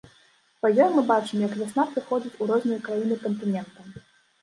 [0.61, 3.91] Па ёй мы бачым, як вясна прыходзіць у розныя краіны кантынента.